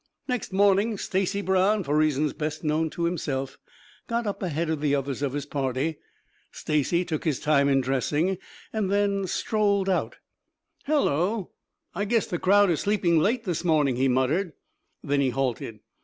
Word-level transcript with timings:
Next 0.27 0.51
morning, 0.51 0.97
Stacy 0.97 1.41
Brown, 1.41 1.83
for 1.83 1.95
reasons 1.95 2.33
best 2.33 2.63
known 2.63 2.89
to 2.89 3.03
himself, 3.03 3.59
got 4.07 4.25
up 4.25 4.41
ahead 4.41 4.67
of 4.71 4.81
the 4.81 4.95
others 4.95 5.21
of 5.21 5.33
his 5.33 5.45
party. 5.45 5.99
Stacy 6.51 7.05
took 7.05 7.23
his 7.23 7.39
time 7.39 7.69
in 7.69 7.81
dressing, 7.81 8.39
then 8.73 9.27
strolled 9.27 9.89
out. 9.89 10.15
"Hullo, 10.87 11.51
I 11.93 12.05
guess 12.05 12.25
the 12.25 12.39
crowd 12.39 12.71
is 12.71 12.79
sleeping 12.79 13.19
late 13.19 13.43
this 13.43 13.63
morning," 13.63 13.95
he 13.95 14.07
muttered. 14.07 14.53
Then 15.03 15.21
he 15.21 15.29
halted. 15.29 15.81